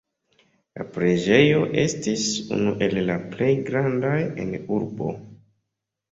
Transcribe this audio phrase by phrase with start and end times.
[0.79, 2.23] La preĝejo estis
[2.55, 5.11] unu el la plej grandaj en urbo.